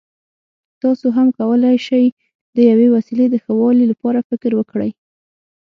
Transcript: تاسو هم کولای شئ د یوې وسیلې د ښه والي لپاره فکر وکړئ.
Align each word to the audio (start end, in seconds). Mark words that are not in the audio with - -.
تاسو 0.81 1.07
هم 1.17 1.27
کولای 1.39 1.77
شئ 1.87 2.05
د 2.55 2.57
یوې 2.71 2.87
وسیلې 2.95 3.27
د 3.29 3.35
ښه 3.43 3.51
والي 3.59 3.85
لپاره 3.91 4.25
فکر 4.29 4.51
وکړئ. 4.55 4.91